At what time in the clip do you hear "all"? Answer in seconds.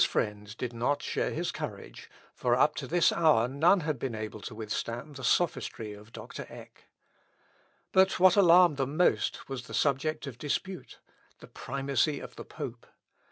0.01-0.03